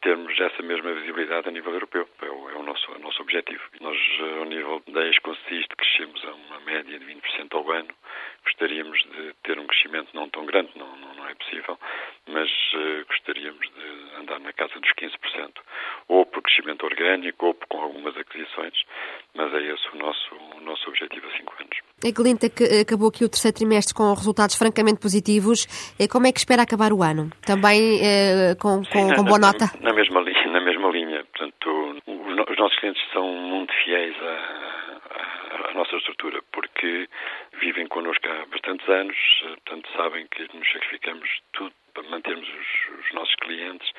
termos 0.00 0.38
essa 0.38 0.62
mesma 0.62 0.92
visibilidade 0.94 1.48
a 1.48 1.52
nível 1.52 1.72
europeu. 1.72 2.08
É 2.22 2.30
o, 2.30 2.50
é 2.50 2.54
o 2.56 2.62
nosso, 2.62 2.90
o 2.92 2.98
nosso 2.98 3.22
objetivo. 3.22 3.62
Nós, 3.80 3.96
eh, 3.96 4.38
ao 4.38 4.44
nível 4.44 4.82
da 4.88 5.02
ex-consiste, 5.02 5.74
crescemos 5.76 6.24
a 6.24 6.32
uma 6.32 6.60
média 6.60 6.98
de 6.98 7.04
20% 7.04 7.54
ao 7.54 7.70
ano. 7.70 7.94
Gostaríamos 8.44 8.98
de 8.98 9.34
ter 9.42 9.58
um 9.58 9.66
crescimento 9.66 10.08
não 10.14 10.28
tão 10.30 10.46
grande, 10.46 10.70
não, 10.76 10.96
não, 10.96 11.14
não 11.14 11.28
é 11.28 11.34
possível, 11.34 11.78
mas 12.28 12.48
uh, 12.74 13.04
gostaríamos 13.06 13.60
de 13.60 14.20
andar 14.20 14.40
na 14.40 14.52
casa 14.52 14.74
dos 14.80 14.90
15%, 14.92 15.10
ou 16.08 16.24
por 16.26 16.42
crescimento 16.42 16.84
orgânico, 16.84 17.46
ou 17.46 17.54
com 17.68 17.80
algumas 17.80 18.16
aquisições, 18.16 18.74
mas 19.34 19.52
é 19.54 19.62
esse 19.62 19.88
o 19.94 19.98
nosso, 19.98 20.34
o 20.56 20.60
nosso 20.60 20.88
objetivo 20.88 21.26
a 21.26 21.36
cinco 21.36 21.54
anos. 21.60 21.78
A 22.04 22.10
Glinta 22.10 22.46
acabou 22.80 23.08
aqui 23.08 23.24
o 23.24 23.28
terceiro 23.28 23.56
trimestre 23.56 23.92
com 23.92 24.14
resultados 24.14 24.56
francamente 24.56 25.00
positivos. 25.00 25.66
Como 26.10 26.26
é 26.28 26.32
que 26.32 26.38
espera 26.38 26.62
acabar 26.62 26.92
o 26.92 27.02
ano? 27.02 27.30
Também 27.44 27.98
eh, 28.00 28.54
com, 28.54 28.84
com, 28.84 29.08
Sim, 29.08 29.14
com 29.16 29.24
boa 29.24 29.38
na, 29.38 29.48
nota? 29.48 29.66
Na 29.80 29.92
mesma 29.92 30.20
linha, 30.20 30.46
na 30.46 30.60
mesma 30.60 30.88
linha. 30.90 31.24
Portanto, 31.24 31.96
os, 32.06 32.50
os 32.50 32.56
nossos 32.56 32.78
clientes 32.78 33.02
são 33.12 33.26
muito 33.26 33.72
fiéis 33.84 34.14
à, 34.22 34.77
à 35.50 35.74
nossa 35.74 35.96
estrutura, 35.96 36.40
porque 36.52 37.08
vivem 37.60 37.86
connosco 37.88 38.28
há 38.28 38.46
bastantes 38.46 38.88
anos, 38.88 39.16
portanto 39.42 39.88
sabem 39.96 40.26
que 40.28 40.48
nos 40.56 40.70
sacrificamos 40.72 41.28
tudo 41.52 41.72
para 41.94 42.10
mantermos 42.10 42.48
os, 42.48 43.00
os 43.00 43.12
nossos 43.12 43.34
clientes. 43.36 43.90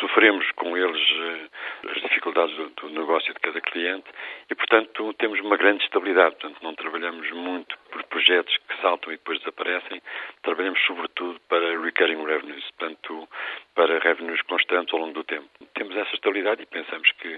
Sofremos 0.00 0.50
com 0.52 0.76
eles 0.76 1.10
uh, 1.10 1.90
as 1.90 2.02
dificuldades 2.02 2.56
do, 2.56 2.68
do, 2.70 2.90
negócio 2.90 3.32
de 3.32 3.40
cada 3.40 3.60
cliente 3.60 4.06
e, 4.50 4.54
portanto, 4.54 5.12
temos 5.14 5.38
uma 5.40 5.56
grande 5.56 5.84
estabilidade. 5.84 6.36
Portanto, 6.36 6.62
não 6.62 6.74
trabalhamos 6.74 7.30
muito 7.32 7.76
por 7.90 8.02
projetos 8.04 8.56
que 8.68 8.80
saltam 8.80 9.12
e 9.12 9.16
depois 9.16 9.38
desaparecem. 9.40 10.00
Trabalhamos, 10.42 10.80
sobretudo, 10.86 11.40
para 11.48 11.80
recurring 11.80 12.24
revenues, 12.24 12.64
portanto, 12.78 13.28
para 13.74 13.98
revenues 13.98 14.42
constantes 14.42 14.92
ao 14.92 15.00
longo 15.00 15.14
do 15.14 15.24
tempo. 15.24 15.48
Temos 15.74 15.96
essa 15.96 16.14
estabilidade 16.14 16.62
e 16.62 16.66
pensamos 16.66 17.10
que 17.20 17.28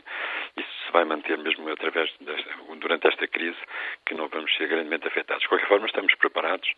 isso 0.57 0.87
se 0.87 0.93
vai 0.93 1.05
manter 1.05 1.39
mesmo 1.39 1.69
através 1.71 2.11
desta, 2.21 2.51
durante 2.81 3.07
esta 3.09 3.27
crise, 3.29 3.59
que 4.07 4.15
não 4.15 4.29
vamos 4.29 4.55
ser 4.57 4.69
grandemente 4.69 5.07
afetados. 5.07 5.43
De 5.43 5.49
qualquer 5.49 5.69
forma, 5.69 5.87
estamos 5.87 6.15
preparados 6.15 6.69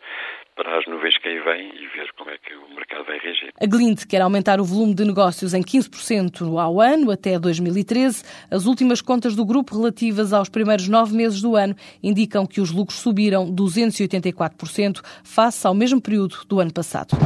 para 0.55 0.77
as 0.77 0.85
nuvens 0.85 1.17
que 1.17 1.27
aí 1.27 1.39
vêm 1.39 1.73
e 1.75 1.87
ver 1.87 2.11
como 2.13 2.29
é 2.29 2.37
que 2.37 2.53
o 2.53 2.69
mercado 2.75 3.05
vai 3.05 3.17
reagir. 3.17 3.51
A 3.61 3.65
Glint 3.65 4.05
quer 4.07 4.21
aumentar 4.21 4.59
o 4.59 4.65
volume 4.65 4.93
de 4.93 5.05
negócios 5.05 5.53
em 5.53 5.61
15% 5.61 6.59
ao 6.59 6.79
ano 6.79 7.11
até 7.11 7.39
2013. 7.39 8.23
As 8.51 8.65
últimas 8.65 9.01
contas 9.01 9.35
do 9.35 9.45
grupo 9.45 9.75
relativas 9.75 10.33
aos 10.33 10.49
primeiros 10.49 10.87
nove 10.87 11.15
meses 11.15 11.41
do 11.41 11.55
ano 11.55 11.75
indicam 12.01 12.45
que 12.45 12.61
os 12.61 12.71
lucros 12.71 12.99
subiram 12.99 13.49
284% 13.73 15.01
face 15.23 15.67
ao 15.67 15.73
mesmo 15.73 15.99
período 16.01 16.37
do 16.47 16.59
ano 16.59 16.71
passado. 16.71 17.17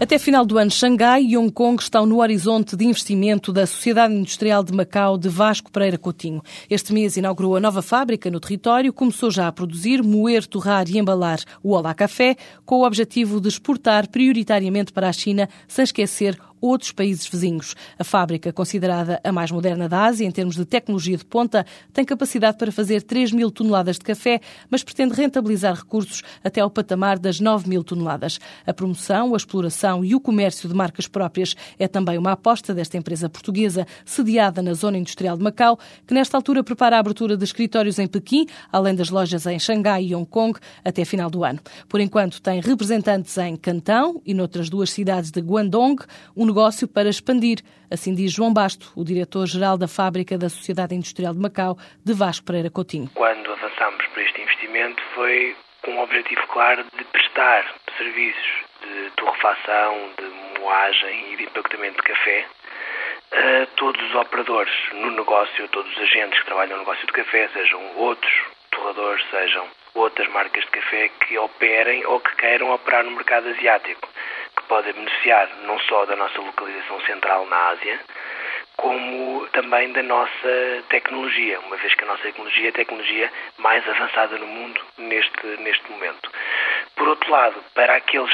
Até 0.00 0.16
final 0.16 0.46
do 0.46 0.56
ano, 0.56 0.70
Xangai 0.70 1.24
e 1.24 1.36
Hong 1.36 1.50
Kong 1.50 1.82
estão 1.82 2.06
no 2.06 2.20
horizonte 2.20 2.76
de 2.76 2.84
investimento 2.84 3.52
da 3.52 3.66
Sociedade 3.66 4.14
Industrial 4.14 4.62
de 4.62 4.72
Macau 4.72 5.18
de 5.18 5.28
Vasco 5.28 5.72
Pereira 5.72 5.98
Coutinho. 5.98 6.40
Este 6.70 6.92
mês 6.92 7.16
inaugurou 7.16 7.56
a 7.56 7.60
nova 7.60 7.82
fábrica 7.82 8.30
no 8.30 8.38
território, 8.38 8.92
começou 8.92 9.28
já 9.28 9.48
a 9.48 9.52
produzir, 9.52 10.00
moer, 10.00 10.46
torrar 10.46 10.88
e 10.88 10.98
embalar 10.98 11.40
o 11.64 11.72
Olá 11.72 11.92
Café, 11.94 12.36
com 12.64 12.76
o 12.76 12.86
objetivo 12.86 13.40
de 13.40 13.48
exportar 13.48 14.08
prioritariamente 14.08 14.92
para 14.92 15.08
a 15.08 15.12
China, 15.12 15.48
sem 15.66 15.82
esquecer 15.82 16.38
outros 16.60 16.92
países 16.92 17.26
vizinhos. 17.26 17.74
A 17.98 18.04
fábrica, 18.04 18.52
considerada 18.52 19.20
a 19.22 19.32
mais 19.32 19.50
moderna 19.50 19.88
da 19.88 20.04
Ásia 20.04 20.26
em 20.26 20.30
termos 20.30 20.56
de 20.56 20.64
tecnologia 20.64 21.16
de 21.16 21.24
ponta, 21.24 21.64
tem 21.92 22.04
capacidade 22.04 22.58
para 22.58 22.72
fazer 22.72 23.02
3 23.02 23.32
mil 23.32 23.50
toneladas 23.50 23.96
de 23.96 24.04
café, 24.04 24.40
mas 24.70 24.82
pretende 24.82 25.14
rentabilizar 25.14 25.74
recursos 25.74 26.22
até 26.42 26.60
ao 26.60 26.70
patamar 26.70 27.18
das 27.18 27.40
9 27.40 27.68
mil 27.68 27.84
toneladas. 27.84 28.38
A 28.66 28.72
promoção, 28.72 29.34
a 29.34 29.36
exploração 29.36 30.04
e 30.04 30.14
o 30.14 30.20
comércio 30.20 30.68
de 30.68 30.74
marcas 30.74 31.06
próprias 31.06 31.54
é 31.78 31.86
também 31.86 32.18
uma 32.18 32.32
aposta 32.32 32.74
desta 32.74 32.96
empresa 32.96 33.28
portuguesa, 33.28 33.86
sediada 34.04 34.62
na 34.62 34.74
zona 34.74 34.98
industrial 34.98 35.36
de 35.36 35.42
Macau, 35.42 35.78
que 36.06 36.14
nesta 36.14 36.36
altura 36.36 36.64
prepara 36.64 36.96
a 36.96 37.00
abertura 37.00 37.36
de 37.36 37.44
escritórios 37.44 37.98
em 37.98 38.06
Pequim, 38.06 38.46
além 38.72 38.94
das 38.94 39.10
lojas 39.10 39.46
em 39.46 39.58
Xangai 39.58 40.04
e 40.04 40.14
Hong 40.14 40.26
Kong, 40.26 40.58
até 40.84 41.04
final 41.04 41.30
do 41.30 41.44
ano. 41.44 41.60
Por 41.88 42.00
enquanto, 42.00 42.40
tem 42.40 42.60
representantes 42.60 43.36
em 43.38 43.56
Cantão 43.56 44.20
e 44.24 44.34
noutras 44.34 44.68
duas 44.68 44.90
cidades 44.90 45.30
de 45.30 45.40
Guangdong, 45.40 46.02
um 46.36 46.46
negócio 46.48 46.88
para 46.88 47.08
expandir. 47.08 47.58
Assim 47.90 48.14
diz 48.14 48.32
João 48.32 48.52
Basto, 48.52 48.90
o 48.96 49.04
diretor-geral 49.04 49.76
da 49.76 49.86
fábrica 49.86 50.36
da 50.36 50.48
Sociedade 50.48 50.94
Industrial 50.94 51.32
de 51.32 51.40
Macau, 51.40 51.76
de 52.04 52.12
Vasco 52.12 52.46
Pereira 52.46 52.70
Coutinho. 52.70 53.10
Quando 53.14 53.52
avançámos 53.52 54.04
para 54.12 54.22
este 54.22 54.40
investimento 54.40 55.02
foi 55.14 55.54
com 55.82 55.94
o 55.96 56.02
objetivo 56.02 56.40
claro 56.48 56.84
de 56.96 57.04
prestar 57.04 57.64
serviços 57.96 58.50
de 58.82 59.10
torrefação, 59.16 60.10
de 60.18 60.60
moagem 60.60 61.32
e 61.32 61.36
de 61.36 61.44
impactamento 61.44 61.96
de 61.96 62.02
café 62.02 62.46
a 63.30 63.66
todos 63.76 64.02
os 64.08 64.14
operadores 64.14 64.72
no 64.94 65.10
negócio, 65.10 65.68
todos 65.68 65.90
os 65.92 66.02
agentes 66.02 66.40
que 66.40 66.46
trabalham 66.46 66.76
no 66.76 66.78
negócio 66.78 67.06
de 67.06 67.12
café, 67.12 67.48
sejam 67.52 67.80
outros 67.96 68.32
torradores, 68.70 69.24
sejam 69.30 69.66
outras 69.94 70.28
marcas 70.28 70.64
de 70.64 70.70
café 70.70 71.10
que 71.26 71.36
operem 71.38 72.06
ou 72.06 72.20
que 72.20 72.36
queiram 72.36 72.70
operar 72.72 73.04
no 73.04 73.10
mercado 73.10 73.48
asiático 73.48 74.08
podem 74.68 74.92
beneficiar 74.92 75.48
não 75.62 75.78
só 75.80 76.04
da 76.04 76.14
nossa 76.14 76.40
localização 76.40 77.00
central 77.02 77.46
na 77.46 77.56
Ásia, 77.68 77.98
como 78.76 79.46
também 79.48 79.90
da 79.92 80.02
nossa 80.04 80.84
tecnologia, 80.88 81.58
uma 81.60 81.76
vez 81.76 81.94
que 81.94 82.04
a 82.04 82.06
nossa 82.06 82.22
tecnologia 82.22 82.66
é 82.66 82.70
a 82.70 82.72
tecnologia 82.72 83.32
mais 83.58 83.86
avançada 83.88 84.38
no 84.38 84.46
mundo 84.46 84.80
neste, 84.96 85.46
neste 85.58 85.90
momento. 85.90 86.30
Por 86.94 87.08
outro 87.08 87.30
lado, 87.30 87.62
para 87.74 87.96
aqueles 87.96 88.32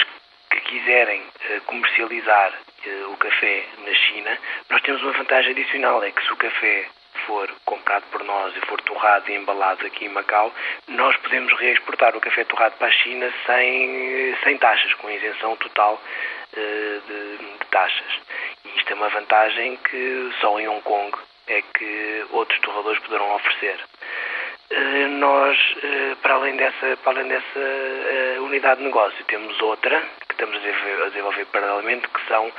que 0.51 0.61
quiserem 0.61 1.21
uh, 1.21 1.61
comercializar 1.63 2.53
uh, 2.53 3.13
o 3.13 3.17
café 3.17 3.65
na 3.87 3.95
China, 3.95 4.39
nós 4.69 4.83
temos 4.83 5.03
uma 5.03 5.13
vantagem 5.13 5.53
adicional, 5.53 6.05
é 6.05 6.11
que 6.11 6.23
se 6.23 6.33
o 6.33 6.37
café 6.37 6.89
for 7.27 7.51
comprado 7.65 8.05
por 8.11 8.23
nós 8.25 8.57
e 8.57 8.61
for 8.67 8.81
torrado 8.83 9.31
e 9.31 9.35
embalado 9.35 9.87
aqui 9.87 10.07
em 10.07 10.09
Macau, 10.09 10.53
nós 10.89 11.17
podemos 11.19 11.53
reexportar 11.59 12.17
o 12.17 12.21
café 12.21 12.45
torrado 12.45 12.77
para 12.79 12.89
a 12.89 12.93
China 12.93 13.33
sem, 13.47 14.37
sem 14.45 14.59
taxas, 14.59 14.95
com 14.95 15.11
isenção 15.11 15.57
total 15.57 15.95
uh, 15.95 17.01
de, 17.07 17.37
de 17.39 17.67
taxas. 17.71 18.21
E 18.65 18.79
isto 18.79 18.93
é 18.93 18.95
uma 18.95 19.09
vantagem 19.09 19.77
que 19.77 20.31
só 20.41 20.59
em 20.59 20.69
Hong 20.69 20.83
Kong 20.83 21.17
é 21.47 21.63
que 21.63 22.27
outros 22.31 22.59
torradores 22.61 23.01
poderão 23.01 23.35
oferecer. 23.35 23.79
Uh, 24.71 25.09
nós, 25.19 25.59
uh, 25.59 26.17
para 26.23 26.35
além 26.35 26.57
dessa, 26.57 26.97
para 27.03 27.13
além 27.13 27.29
dessa 27.29 28.41
unidade 28.41 28.79
de 28.79 28.87
negócio, 28.87 29.25
temos 29.27 29.61
outra 29.61 30.03
estamos 30.35 30.57
a 30.57 31.09
desenvolver, 31.09 31.47
paralelamente, 31.47 32.09
que 32.09 32.27
são 32.27 32.53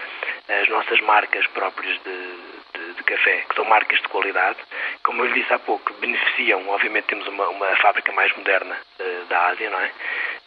as 0.49 0.67
nossas 0.69 0.99
marcas 1.01 1.45
próprias 1.47 1.99
de, 2.03 2.33
de, 2.73 2.93
de, 2.93 3.03
café, 3.03 3.43
que 3.49 3.55
são 3.55 3.65
marcas 3.65 3.99
de 3.99 4.07
qualidade. 4.07 4.57
Como 5.03 5.23
eu 5.23 5.27
lhe 5.27 5.41
disse 5.41 5.53
há 5.53 5.59
pouco, 5.59 5.93
beneficiam, 5.95 6.67
obviamente 6.69 7.05
temos 7.05 7.27
uma, 7.27 7.47
uma 7.49 7.75
fábrica 7.77 8.11
mais 8.11 8.35
moderna 8.35 8.75
uh, 8.99 9.25
da 9.25 9.47
Ásia, 9.47 9.69
não 9.69 9.79
é? 9.79 9.91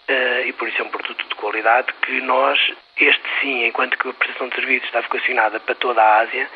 Uh, 0.08 0.46
e 0.46 0.52
por 0.54 0.66
isso 0.66 0.80
é 0.80 0.84
um 0.84 0.88
produto 0.88 1.22
de 1.28 1.34
qualidade 1.34 1.92
que 2.00 2.20
nós, 2.22 2.58
este 2.96 3.22
sim, 3.40 3.66
enquanto 3.66 3.98
que 3.98 4.08
a 4.08 4.12
prestação 4.14 4.48
de 4.48 4.54
serviços 4.54 4.86
está 4.86 5.02
vocacionada 5.02 5.60
para 5.60 5.74
toda 5.74 6.02
a 6.02 6.20
Ásia, 6.20 6.48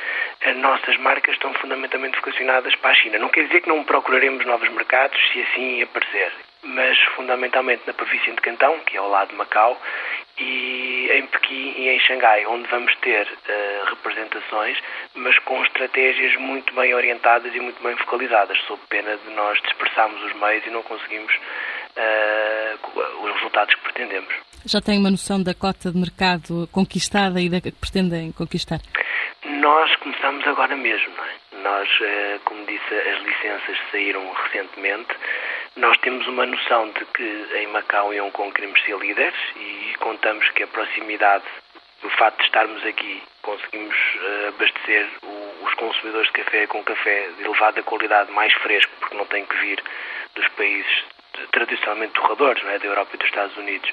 as 0.43 0.57
nossas 0.57 0.97
marcas 0.97 1.35
estão 1.35 1.53
fundamentalmente 1.55 2.17
vocacionadas 2.17 2.75
para 2.77 2.93
a 2.93 2.95
China. 2.95 3.19
Não 3.19 3.29
quer 3.29 3.47
dizer 3.47 3.61
que 3.61 3.69
não 3.69 3.85
procuraremos 3.85 4.47
novos 4.47 4.71
mercados 4.71 5.21
se 5.33 5.43
assim 5.43 5.83
aparecer, 5.83 6.33
mas 6.63 6.99
fundamentalmente 7.15 7.83
na 7.87 7.93
província 7.93 8.33
de 8.33 8.41
Cantão, 8.41 8.79
que 8.81 8.97
é 8.97 9.01
ao 9.01 9.11
lado 9.11 9.29
de 9.29 9.35
Macau, 9.35 9.79
e 10.39 11.11
em 11.13 11.27
Pequim 11.27 11.75
e 11.77 11.89
em 11.89 12.01
Xangai, 12.01 12.47
onde 12.47 12.69
vamos 12.69 12.95
ter 12.97 13.27
uh, 13.27 13.85
representações, 13.91 14.79
mas 15.15 15.39
com 15.41 15.63
estratégias 15.65 16.35
muito 16.41 16.75
bem 16.75 16.95
orientadas 16.95 17.55
e 17.55 17.61
muito 17.61 17.83
bem 17.83 17.97
focalizadas, 17.97 18.59
sob 18.67 18.81
pena 18.89 19.17
de 19.17 19.31
nós 19.35 19.61
dispersarmos 19.63 20.23
os 20.23 20.33
meios 20.41 20.67
e 20.67 20.71
não 20.71 20.83
conseguimos 20.83 21.35
uh, 21.35 23.25
os 23.25 23.35
resultados 23.35 23.75
que 23.75 23.83
pretendemos. 23.83 24.35
Já 24.65 24.81
tem 24.81 24.99
uma 24.99 25.11
noção 25.11 25.43
da 25.43 25.55
cota 25.55 25.91
de 25.91 25.99
mercado 25.99 26.69
conquistada 26.71 27.41
e 27.41 27.49
da 27.49 27.61
que 27.61 27.73
pretendem 27.73 28.33
conquistar? 28.33 28.81
Nós 29.45 29.95
começamos 29.97 30.47
agora 30.47 30.77
mesmo, 30.77 31.13
não 31.17 31.25
é? 31.25 31.35
Nós, 31.63 31.89
uh, 32.01 32.41
como 32.45 32.65
disse, 32.65 32.95
as 32.95 33.23
licenças 33.23 33.77
saíram 33.91 34.33
recentemente. 34.33 35.17
Nós 35.77 35.99
temos 35.99 36.27
uma 36.29 36.47
noção 36.47 36.91
de 36.91 37.05
que 37.07 37.49
em 37.57 37.67
Macau 37.69 38.15
e 38.15 38.21
Hong 38.21 38.31
Kong 38.31 38.53
queremos 38.53 38.81
ser 38.85 38.97
líderes 38.99 39.35
e 39.57 39.95
contamos 39.99 40.49
que 40.51 40.63
a 40.63 40.67
proximidade, 40.69 41.45
o 42.05 42.11
facto 42.11 42.39
de 42.39 42.45
estarmos 42.45 42.87
aqui, 42.87 43.21
conseguimos 43.43 43.97
uh, 43.97 44.49
abastecer 44.49 45.09
os 45.65 45.75
consumidores 45.75 46.29
de 46.29 46.45
café 46.45 46.67
com 46.69 46.85
café 46.85 47.29
de 47.37 47.45
elevada 47.45 47.83
qualidade, 47.83 48.31
mais 48.31 48.53
fresco, 48.55 48.93
porque 49.01 49.17
não 49.17 49.27
tem 49.27 49.45
que 49.45 49.57
vir 49.57 49.83
dos 50.37 50.47
países 50.51 51.05
tradicionalmente 51.51 52.13
torradores, 52.13 52.63
não 52.63 52.71
é? 52.71 52.79
da 52.79 52.87
Europa 52.87 53.11
e 53.15 53.17
dos 53.17 53.27
Estados 53.27 53.57
Unidos. 53.57 53.91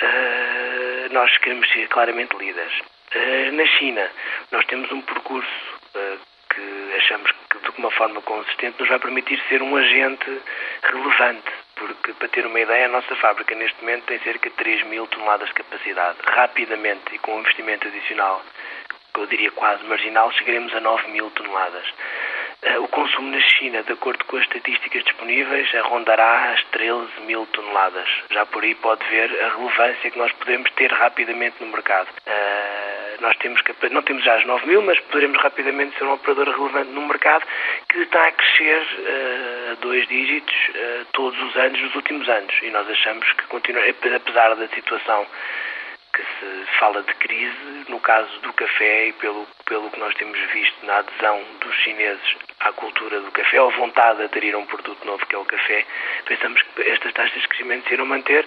Uh, 0.00 0.61
nós 1.12 1.36
queremos 1.38 1.70
ser 1.72 1.88
claramente 1.88 2.36
líderes. 2.36 2.80
Uh, 3.14 3.52
na 3.52 3.66
China, 3.66 4.10
nós 4.50 4.64
temos 4.66 4.90
um 4.90 5.00
percurso 5.02 5.72
que 6.54 6.94
achamos 6.96 7.30
que 7.50 7.58
de 7.58 7.78
uma 7.78 7.90
forma 7.90 8.20
consistente 8.22 8.78
nos 8.78 8.88
vai 8.88 8.98
permitir 8.98 9.40
ser 9.48 9.62
um 9.62 9.74
agente 9.76 10.40
relevante, 10.82 11.50
porque 11.76 12.12
para 12.12 12.28
ter 12.28 12.46
uma 12.46 12.60
ideia, 12.60 12.86
a 12.86 12.88
nossa 12.88 13.14
fábrica 13.16 13.54
neste 13.54 13.80
momento 13.80 14.04
tem 14.04 14.18
cerca 14.20 14.50
de 14.50 14.56
3 14.56 14.84
mil 14.84 15.06
toneladas 15.06 15.48
de 15.48 15.54
capacidade. 15.54 16.18
Rapidamente 16.26 17.14
e 17.14 17.18
com 17.18 17.36
um 17.36 17.40
investimento 17.40 17.88
adicional, 17.88 18.42
que 19.14 19.20
eu 19.20 19.26
diria 19.26 19.50
quase 19.52 19.84
marginal, 19.84 20.30
chegaremos 20.32 20.74
a 20.74 20.80
9 20.80 21.08
mil 21.08 21.30
toneladas. 21.30 21.86
Eh, 22.62 22.78
o 22.78 22.86
consumo 22.88 23.28
na 23.28 23.40
China, 23.40 23.82
de 23.82 23.92
acordo 23.92 24.24
com 24.26 24.36
as 24.36 24.44
estatísticas 24.44 25.02
disponíveis, 25.02 25.68
rondará 25.84 26.52
as 26.52 26.62
13 26.66 27.08
mil 27.26 27.44
toneladas. 27.46 28.08
Já 28.30 28.46
por 28.46 28.62
aí 28.62 28.74
pode 28.76 29.04
ver 29.08 29.30
a 29.42 29.56
relevância 29.56 30.10
que 30.10 30.18
nós 30.18 30.30
podemos 30.32 30.70
ter 30.72 30.92
rapidamente 30.92 31.56
no 31.60 31.66
mercado. 31.72 32.08
Uh, 32.08 33.20
nós 33.20 33.36
temos 33.38 33.60
não 33.90 34.02
temos 34.02 34.24
já 34.24 34.36
as 34.36 34.46
9 34.46 34.66
mil, 34.66 34.82
mas 34.82 34.98
poderemos 35.00 35.40
rapidamente 35.42 35.96
ser 35.98 36.04
um 36.04 36.12
operador 36.12 36.48
relevante 36.50 36.90
no 36.90 37.02
mercado 37.02 37.44
que 37.88 37.98
está 37.98 38.22
a 38.28 38.32
crescer 38.32 38.82
a 39.70 39.74
dois 39.80 40.06
dígitos 40.08 40.54
todos 41.12 41.40
os 41.40 41.56
anos, 41.56 41.80
nos 41.80 41.94
últimos 41.94 42.28
anos. 42.28 42.52
E 42.62 42.70
nós 42.70 42.88
achamos 42.88 43.30
que 43.34 43.44
continua, 43.44 43.82
apesar 43.88 44.56
da 44.56 44.66
situação 44.68 45.26
que 46.12 46.22
se 46.22 46.66
fala 46.78 47.02
de 47.02 47.14
crise, 47.14 47.84
no 47.88 47.98
caso 48.00 48.38
do 48.40 48.52
café 48.52 49.06
e 49.06 49.12
pelo, 49.14 49.46
pelo 49.64 49.90
que 49.90 49.98
nós 49.98 50.14
temos 50.16 50.38
visto 50.52 50.84
na 50.84 50.98
adesão 50.98 51.42
dos 51.60 51.74
chineses 51.76 52.36
à 52.60 52.72
cultura 52.72 53.20
do 53.20 53.30
café, 53.32 53.60
ou 53.60 53.70
vontade 53.72 54.18
de 54.18 54.24
aderir 54.24 54.54
a 54.54 54.58
um 54.58 54.66
produto 54.66 55.04
novo 55.06 55.24
que 55.26 55.34
é 55.34 55.38
o 55.38 55.44
café, 55.44 55.86
pensamos 56.26 56.60
que 56.62 56.82
estas 56.82 57.12
taxas 57.12 57.40
de 57.40 57.48
crescimento 57.48 57.88
se 57.88 57.94
irão 57.94 58.06
manter 58.06 58.46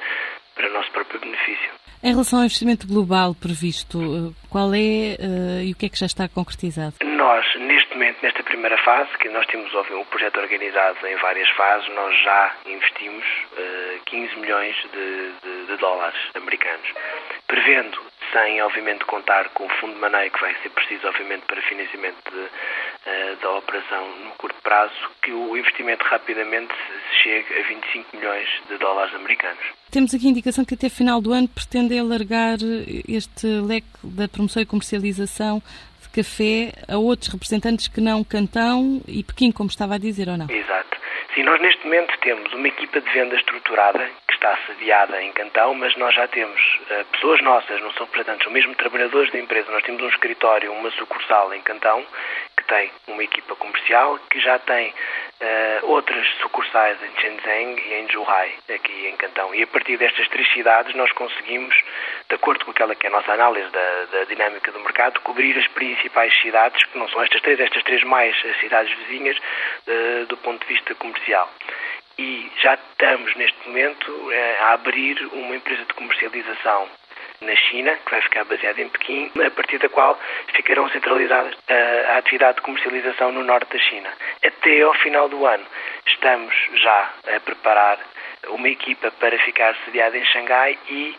para 0.55 0.69
o 0.69 0.73
nosso 0.73 0.91
próprio 0.91 1.19
benefício. 1.19 1.69
Em 2.03 2.11
relação 2.11 2.39
ao 2.39 2.45
investimento 2.45 2.87
global 2.87 3.33
previsto, 3.33 3.97
eh, 3.97 4.33
qual 4.49 4.73
é 4.75 5.17
uh, 5.17 5.63
e 5.65 5.71
o 5.71 5.75
que 5.75 5.87
é 5.87 5.89
que 5.89 5.97
já 5.97 6.05
está 6.05 6.29
concretizado? 6.29 6.93
Nós, 7.03 7.45
neste 7.55 7.93
momento, 7.93 8.17
nesta 8.21 8.43
primeira 8.43 8.77
fase, 8.83 9.09
que 9.17 9.27
nós 9.29 9.45
temos 9.47 9.73
o 9.73 10.05
projeto 10.05 10.39
organizado 10.39 10.97
em 11.07 11.15
várias 11.15 11.49
fases, 11.51 11.87
nós 11.95 12.15
já 12.23 12.55
investimos 12.67 13.25
uh, 13.53 13.99
15 14.05 14.35
milhões 14.37 14.75
de, 14.93 15.31
de, 15.43 15.65
de 15.65 15.77
dólares 15.77 16.19
americanos 16.35 16.87
prevendo, 17.47 17.97
sem 18.31 18.61
obviamente 18.61 19.05
contar 19.05 19.49
com 19.49 19.65
o 19.65 19.69
fundo 19.79 19.93
de 19.93 19.99
maneio 19.99 20.31
que 20.31 20.41
vai 20.41 20.53
ser 20.61 20.69
preciso 20.69 21.07
obviamente 21.07 21.43
para 21.47 21.61
financiamento 21.61 22.17
de, 22.31 22.47
da 23.41 23.51
operação 23.51 24.17
no 24.23 24.31
curto 24.31 24.59
prazo, 24.63 24.93
que 25.21 25.31
o 25.31 25.55
investimento 25.55 26.03
rapidamente 26.05 26.73
chegue 27.23 27.59
a 27.59 27.67
25 27.67 28.17
milhões 28.17 28.49
de 28.67 28.77
dólares 28.77 29.13
americanos. 29.13 29.63
Temos 29.91 30.13
aqui 30.13 30.27
a 30.27 30.29
indicação 30.31 30.65
que 30.65 30.73
até 30.73 30.89
final 30.89 31.21
do 31.21 31.31
ano 31.31 31.47
pretende 31.47 31.97
alargar 31.97 32.57
este 33.07 33.47
leque 33.47 33.87
da 34.03 34.27
promoção 34.27 34.61
e 34.61 34.65
comercialização 34.65 35.61
de 36.01 36.09
café 36.09 36.73
a 36.87 36.97
outros 36.97 37.31
representantes 37.31 37.87
que 37.87 38.01
não 38.01 38.23
Cantão 38.23 39.01
e 39.07 39.23
Pequim, 39.23 39.51
como 39.51 39.69
estava 39.69 39.95
a 39.95 39.97
dizer, 39.99 40.27
ou 40.27 40.37
não? 40.37 40.49
Exato. 40.49 40.97
Sim, 41.33 41.43
nós 41.43 41.61
neste 41.61 41.83
momento 41.83 42.17
temos 42.21 42.51
uma 42.53 42.67
equipa 42.67 43.01
de 43.01 43.11
venda 43.11 43.35
estruturada 43.35 44.09
está 44.45 44.57
sediada 44.67 45.21
em 45.23 45.31
Cantão, 45.31 45.73
mas 45.73 45.95
nós 45.97 46.13
já 46.13 46.27
temos 46.27 46.61
uh, 46.91 47.05
pessoas 47.11 47.41
nossas, 47.41 47.81
não 47.81 47.91
são 47.93 48.05
representantes, 48.05 48.43
são 48.43 48.53
mesmo 48.53 48.75
trabalhadores 48.75 49.31
da 49.31 49.39
empresa. 49.39 49.71
Nós 49.71 49.83
temos 49.83 50.03
um 50.03 50.09
escritório, 50.09 50.71
uma 50.71 50.91
sucursal 50.91 51.51
em 51.53 51.61
Cantão, 51.61 52.05
que 52.54 52.54
tem 52.67 52.91
uma 53.07 53.23
equipa 53.23 53.55
comercial, 53.55 54.19
que 54.29 54.39
já 54.39 54.59
tem 54.59 54.89
uh, 54.89 55.85
outras 55.85 56.27
sucursais 56.41 56.97
em 57.03 57.21
Shenzhen 57.21 57.77
e 57.77 57.93
em 57.93 58.07
Zhuhai, 58.11 58.53
aqui 58.73 59.07
em 59.07 59.15
Cantão. 59.17 59.53
E 59.53 59.63
a 59.63 59.67
partir 59.67 59.97
destas 59.97 60.27
três 60.29 60.51
cidades 60.53 60.95
nós 60.95 61.11
conseguimos, 61.13 61.75
de 62.29 62.35
acordo 62.35 62.65
com 62.65 62.71
aquela 62.71 62.95
que 62.95 63.07
é 63.07 63.09
a 63.09 63.13
nossa 63.13 63.31
análise 63.31 63.69
da, 63.69 64.05
da 64.11 64.23
dinâmica 64.25 64.71
do 64.71 64.79
mercado, 64.79 65.21
cobrir 65.21 65.57
as 65.57 65.67
principais 65.67 66.33
cidades, 66.41 66.83
que 66.85 66.97
não 66.97 67.07
são 67.09 67.21
estas 67.21 67.41
três, 67.41 67.59
estas 67.59 67.83
três 67.83 68.03
mais 68.03 68.35
as 68.45 68.59
cidades 68.59 68.93
vizinhas, 68.99 69.37
uh, 69.37 70.25
do 70.27 70.37
ponto 70.37 70.65
de 70.65 70.73
vista 70.73 70.93
comercial 70.95 71.49
e 72.17 72.49
já 72.61 72.75
estamos 72.75 73.35
neste 73.35 73.67
momento 73.67 74.31
eh, 74.31 74.57
a 74.61 74.73
abrir 74.73 75.21
uma 75.33 75.53
empresa 75.53 75.83
de 75.83 75.93
comercialização 75.95 76.87
na 77.45 77.55
China, 77.55 77.95
que 78.03 78.11
vai 78.11 78.21
ficar 78.21 78.43
baseada 78.45 78.81
em 78.81 78.89
Pequim, 78.89 79.31
a 79.45 79.51
partir 79.51 79.77
da 79.77 79.89
qual 79.89 80.19
ficarão 80.55 80.89
centralizadas 80.89 81.53
eh, 81.67 82.05
a 82.09 82.17
atividade 82.17 82.57
de 82.57 82.61
comercialização 82.63 83.31
no 83.31 83.43
norte 83.43 83.71
da 83.71 83.79
China. 83.79 84.09
Até 84.43 84.81
ao 84.81 84.93
final 84.95 85.29
do 85.29 85.45
ano 85.45 85.65
estamos 86.05 86.53
já 86.75 87.13
a 87.35 87.39
preparar 87.39 87.99
uma 88.49 88.67
equipa 88.67 89.11
para 89.11 89.37
ficar 89.39 89.75
sediada 89.85 90.17
em 90.17 90.25
Xangai 90.25 90.77
e 90.89 91.15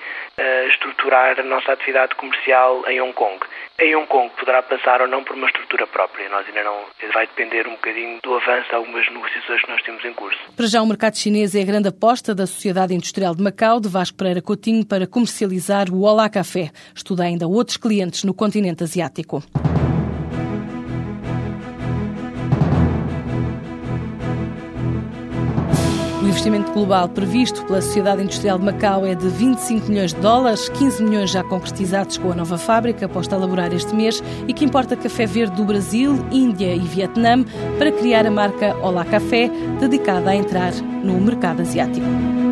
estruturar 0.69 1.38
a 1.40 1.43
nossa 1.43 1.73
atividade 1.73 2.14
comercial 2.16 2.85
em 2.88 3.00
Hong 3.00 3.12
Kong. 3.12 3.38
Em 3.78 3.95
Hong 3.95 4.07
Kong 4.07 4.31
poderá 4.38 4.62
passar 4.62 5.00
ou 5.00 5.09
não 5.09 5.23
por 5.25 5.37
uma 5.37 5.47
estrutura 5.47 5.87
própria. 5.87 6.28
Nós 6.28 6.47
ainda 6.47 6.62
não. 6.64 6.85
Vai 7.12 7.26
depender 7.26 7.66
um 7.66 7.73
bocadinho 7.73 8.19
do 8.23 8.35
avanço 8.35 8.69
de 8.69 8.75
algumas 8.75 9.07
negociações 9.11 9.62
que 9.62 9.71
nós 9.71 9.83
temos 9.83 10.05
em 10.05 10.12
curso. 10.12 10.38
Para 10.57 10.66
já, 10.66 10.83
o 10.83 10.87
mercado 10.87 11.16
chinês 11.16 11.55
é 11.55 11.61
a 11.61 11.64
grande 11.64 11.88
aposta 11.88 12.35
da 12.35 12.46
Sociedade 12.46 12.94
Industrial 12.94 13.35
de 13.35 13.42
Macau, 13.42 13.81
de 13.81 13.88
Vasco 13.88 14.16
Pereira 14.16 14.42
Coutinho, 14.42 14.85
para 14.85 15.07
comercializar 15.07 15.90
o 15.90 16.03
Olá 16.03 16.29
Café. 16.29 16.70
Estuda 16.94 17.25
ainda 17.25 17.46
outros 17.46 17.77
clientes 17.77 18.25
no 18.25 18.35
continente 18.35 18.83
asiático. 18.83 19.42
Investimento 26.37 26.70
global 26.72 27.09
previsto 27.09 27.64
pela 27.64 27.81
Sociedade 27.81 28.22
Industrial 28.22 28.59
de 28.59 28.64
Macau 28.66 29.07
é 29.07 29.14
de 29.14 29.27
25 29.27 29.88
milhões 29.88 30.12
de 30.12 30.20
dólares, 30.20 30.68
15 30.68 31.03
milhões 31.03 31.31
já 31.31 31.42
concretizados 31.42 32.18
com 32.18 32.31
a 32.31 32.35
nova 32.35 32.59
fábrica 32.59 33.09
posta 33.09 33.35
a 33.35 33.38
elaborar 33.38 33.72
este 33.72 33.94
mês 33.94 34.22
e 34.46 34.53
que 34.53 34.62
importa 34.62 34.94
café 34.94 35.25
verde 35.25 35.57
do 35.57 35.64
Brasil, 35.64 36.14
Índia 36.31 36.75
e 36.75 36.81
Vietnã 36.81 37.42
para 37.79 37.90
criar 37.90 38.27
a 38.27 38.31
marca 38.31 38.77
Olá 38.83 39.07
Café, 39.07 39.51
dedicada 39.81 40.31
a 40.31 40.37
entrar 40.37 40.75
no 41.03 41.18
mercado 41.18 41.62
asiático. 41.62 42.45